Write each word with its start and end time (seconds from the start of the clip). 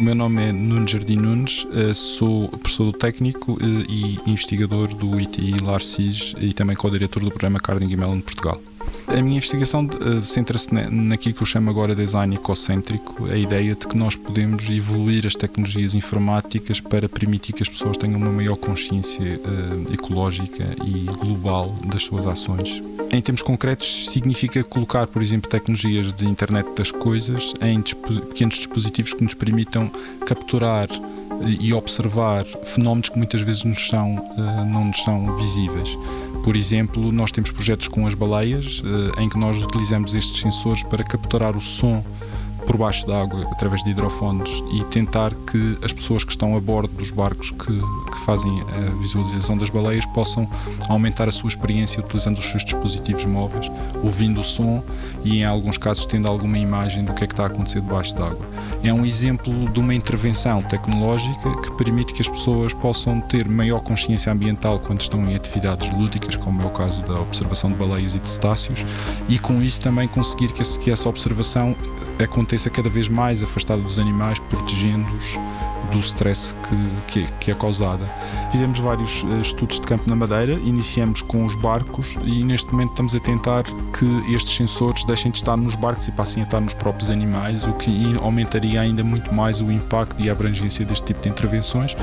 meu 0.00 0.14
nome 0.14 0.42
é 0.48 0.52
Nuno 0.52 0.86
Jardim 0.86 1.16
Nunes, 1.16 1.66
eh, 1.72 1.92
sou 1.92 2.48
professor 2.48 2.92
técnico 2.92 3.58
eh, 3.60 3.86
e 3.88 4.20
investigador 4.30 4.94
do 4.94 5.18
ITI 5.20 5.56
LARCIS 5.64 6.34
e 6.40 6.54
também 6.54 6.76
co-diretor 6.76 7.22
do 7.22 7.30
programa 7.30 7.58
Carnegie 7.58 7.96
Mellon 7.96 8.20
Portugal. 8.20 8.60
A 9.08 9.22
minha 9.22 9.38
investigação 9.38 9.86
uh, 9.86 10.20
centra-se 10.22 10.72
naquilo 10.72 11.34
que 11.34 11.42
eu 11.42 11.46
chamo 11.46 11.70
agora 11.70 11.94
de 11.94 12.02
design 12.02 12.34
ecocêntrico, 12.34 13.26
a 13.26 13.36
ideia 13.36 13.74
de 13.74 13.86
que 13.86 13.96
nós 13.96 14.14
podemos 14.14 14.68
evoluir 14.68 15.26
as 15.26 15.34
tecnologias 15.34 15.94
informáticas 15.94 16.78
para 16.78 17.08
permitir 17.08 17.54
que 17.54 17.62
as 17.62 17.68
pessoas 17.68 17.96
tenham 17.96 18.18
uma 18.18 18.30
maior 18.30 18.56
consciência 18.56 19.40
uh, 19.40 19.92
ecológica 19.92 20.64
e 20.84 21.04
global 21.04 21.74
das 21.86 22.02
suas 22.02 22.26
ações. 22.26 22.82
Em 23.10 23.22
termos 23.22 23.40
concretos, 23.40 24.10
significa 24.10 24.62
colocar, 24.62 25.06
por 25.06 25.22
exemplo, 25.22 25.50
tecnologias 25.50 26.12
de 26.12 26.26
internet 26.26 26.68
das 26.76 26.90
coisas 26.90 27.54
em 27.62 27.80
pequenos 27.80 28.56
dispositivos 28.56 29.14
que 29.14 29.24
nos 29.24 29.32
permitam 29.32 29.90
capturar 30.26 30.86
e 31.46 31.72
observar 31.72 32.44
fenómenos 32.64 33.08
que 33.08 33.16
muitas 33.16 33.40
vezes 33.42 33.64
nos 33.64 33.88
são, 33.88 34.16
não 34.66 34.86
nos 34.86 35.02
são 35.02 35.36
visíveis. 35.36 35.96
Por 36.44 36.56
exemplo, 36.56 37.12
nós 37.12 37.30
temos 37.30 37.50
projetos 37.50 37.88
com 37.88 38.06
as 38.06 38.14
baleias 38.14 38.80
uh, 38.80 39.20
em 39.20 39.28
que 39.28 39.38
nós 39.38 39.62
utilizamos 39.62 40.14
estes 40.14 40.40
sensores 40.40 40.82
para 40.82 41.04
capturar 41.04 41.56
o 41.56 41.60
som 41.60 42.04
por 42.68 42.76
baixo 42.76 43.06
d'água 43.06 43.48
através 43.50 43.82
de 43.82 43.90
hidrofones 43.90 44.62
e 44.70 44.84
tentar 44.84 45.32
que 45.50 45.78
as 45.82 45.90
pessoas 45.90 46.22
que 46.22 46.30
estão 46.30 46.54
a 46.54 46.60
bordo 46.60 46.92
dos 46.92 47.10
barcos 47.10 47.50
que, 47.50 47.64
que, 47.64 48.18
fazem 48.26 48.60
a 48.60 48.90
visualização 49.00 49.56
das 49.56 49.70
baleias 49.70 50.04
possam 50.04 50.46
aumentar 50.86 51.26
a 51.28 51.32
sua 51.32 51.48
experiência 51.48 52.00
utilizando 52.00 52.36
os 52.36 52.44
seus 52.44 52.62
dispositivos 52.62 53.24
móveis, 53.24 53.70
ouvindo 54.04 54.40
o 54.40 54.42
som 54.42 54.84
e, 55.24 55.38
em 55.38 55.44
alguns 55.46 55.78
casos, 55.78 56.04
tendo 56.04 56.28
alguma 56.28 56.58
imagem 56.58 57.06
do 57.06 57.14
que 57.14 57.24
é 57.24 57.26
que 57.26 57.32
está 57.32 57.44
a 57.44 57.46
acontecer 57.46 57.80
debaixo 57.80 58.14
d'água. 58.14 58.46
É 58.82 58.92
um 58.92 59.06
exemplo 59.06 59.70
de 59.70 59.80
uma 59.80 59.94
intervenção 59.94 60.60
tecnológica 60.60 61.50
que 61.62 61.70
permite 61.72 62.12
que 62.12 62.20
as 62.20 62.28
pessoas 62.28 62.74
possam 62.74 63.18
ter 63.22 63.48
maior 63.48 63.80
consciência 63.80 64.30
ambiental 64.30 64.78
quando 64.78 65.00
estão 65.00 65.26
em 65.26 65.34
atividades 65.34 65.90
lúdicas, 65.90 66.36
como 66.36 66.60
é 66.62 66.66
o 66.66 66.70
caso 66.70 67.02
da 67.04 67.18
observação 67.18 67.70
de 67.70 67.76
baleias 67.76 68.14
e 68.14 68.18
de 68.18 68.28
cetáceos, 68.28 68.84
e 69.26 69.38
com 69.38 69.62
isso 69.62 69.80
também 69.80 70.06
conseguir 70.06 70.52
que 70.52 70.90
essa 70.90 71.08
observação 71.08 71.74
aconteça 72.24 72.57
cada 72.70 72.88
vez 72.88 73.08
mais 73.08 73.42
afastado 73.42 73.82
dos 73.82 73.98
animais, 73.98 74.38
protegendo-os 74.38 75.36
do 75.92 75.98
stress 76.00 76.54
que, 76.54 77.24
que, 77.24 77.32
que, 77.40 77.50
é 77.50 77.54
causada. 77.54 78.04
Fizemos 78.50 78.78
vários 78.78 79.24
eh, 79.24 79.40
estudos 79.40 79.80
de 79.80 79.86
campo 79.86 80.08
na 80.08 80.16
Madeira, 80.16 80.52
iniciamos 80.52 81.22
com 81.22 81.44
os 81.44 81.54
barcos 81.56 82.16
e 82.24 82.44
neste 82.44 82.70
momento 82.70 82.90
estamos 82.90 83.14
a 83.14 83.20
tentar 83.20 83.64
que 83.64 84.34
estes 84.34 84.56
sensores 84.56 85.04
deixem 85.04 85.30
de 85.30 85.38
estar 85.38 85.56
nos 85.56 85.74
barcos 85.74 86.08
e 86.08 86.12
passem 86.12 86.42
a 86.42 86.46
estar 86.46 86.60
nos 86.60 86.74
próprios 86.74 87.10
animais, 87.10 87.66
o 87.66 87.72
que 87.74 88.14
aumentaria 88.22 88.80
ainda 88.80 89.02
muito 89.02 89.34
mais 89.34 89.60
o 89.60 89.70
impacto 89.70 90.22
e 90.22 90.28
a 90.28 90.32
abrangência 90.32 90.84
deste 90.84 91.06
tipo 91.06 91.22
de 91.22 91.28
intervenções, 91.28 91.96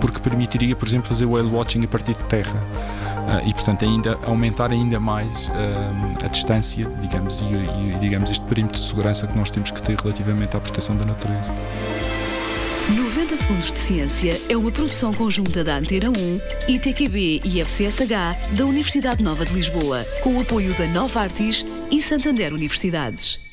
porque 0.00 0.18
permitiria, 0.20 0.74
por 0.74 0.88
exemplo, 0.88 1.08
fazer 1.08 1.24
o 1.24 1.32
whale 1.32 1.48
watching 1.48 1.84
a 1.84 1.88
partir 1.88 2.14
de 2.14 2.24
terra. 2.24 2.56
Uh, 3.28 3.46
e 3.46 3.52
portanto 3.52 3.84
ainda 3.84 4.18
aumentar 4.24 4.72
ainda 4.72 4.98
mais 4.98 5.48
uh, 5.48 6.24
a 6.24 6.28
distância, 6.28 6.90
digamos, 7.02 7.42
e, 7.42 7.44
e, 7.44 7.98
digamos 8.00 8.30
este 8.30 8.42
perímetro 8.46 8.80
de 8.80 8.86
segurança 8.86 9.26
que 9.26 9.36
nós 9.36 9.50
temos 9.50 9.70
que 9.70 9.82
ter 9.82 9.98
relativamente 9.98 10.56
à 10.56 10.60
proteção 10.60 10.96
da 10.96 11.04
natureza. 11.04 11.52
90 12.96 13.36
Segundos 13.36 13.70
de 13.70 13.78
Ciência 13.78 14.40
é 14.48 14.56
uma 14.56 14.72
produção 14.72 15.12
conjunta 15.12 15.62
da 15.62 15.76
Antena 15.76 16.08
1, 16.08 16.72
ITQB 16.72 17.42
e 17.44 17.60
FCSH 17.60 18.56
da 18.56 18.64
Universidade 18.64 19.22
Nova 19.22 19.44
de 19.44 19.52
Lisboa, 19.52 20.02
com 20.22 20.36
o 20.36 20.40
apoio 20.40 20.72
da 20.72 20.86
Nova 20.86 21.20
Artis 21.20 21.66
e 21.90 22.00
Santander 22.00 22.54
Universidades. 22.54 23.47